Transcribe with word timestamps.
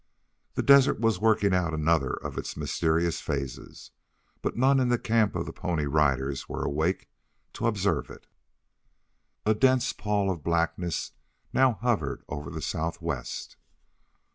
The 0.55 0.63
desert 0.63 0.99
was 0.99 1.19
working 1.21 1.53
out 1.53 1.75
another 1.75 2.09
of 2.13 2.35
its 2.35 2.57
mysterious 2.57 3.21
phases, 3.21 3.91
but 4.41 4.57
none 4.57 4.79
in 4.79 4.89
the 4.89 4.97
camp 4.97 5.35
of 5.35 5.45
the 5.45 5.53
Pony 5.53 5.85
Riders 5.85 6.49
were 6.49 6.65
awake 6.65 7.07
to 7.53 7.67
observe 7.67 8.09
it. 8.09 8.25
A 9.45 9.53
dense 9.53 9.93
pall 9.93 10.31
of 10.31 10.41
blackness 10.43 11.11
now 11.53 11.73
hovered 11.73 12.23
over 12.27 12.49
the 12.49 12.63
southwest. 12.63 13.57